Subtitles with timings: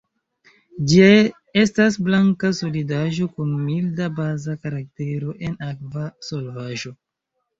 [0.91, 1.09] Ĝi
[1.63, 6.95] estas blanka solidaĵo kun milda baza karaktero en akva solvaĵo.